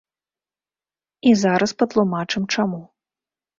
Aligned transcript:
І 1.33 1.35
зараз 1.43 1.71
патлумачым 1.83 2.51
чаму. 2.57 2.83